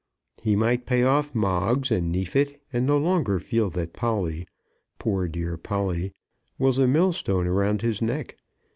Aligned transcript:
He 0.41 0.55
might 0.55 0.87
pay 0.87 1.03
off 1.03 1.35
Moggs 1.35 1.91
and 1.91 2.11
Neefit, 2.11 2.59
and 2.73 2.87
no 2.87 2.97
longer 2.97 3.37
feel 3.37 3.69
that 3.69 3.93
Polly, 3.93 4.47
poor 4.97 5.27
dear 5.27 5.57
Polly, 5.57 6.11
was 6.57 6.79
a 6.79 6.87
millstone 6.87 7.47
round 7.47 7.83
his 7.83 8.01
neck. 8.01 8.35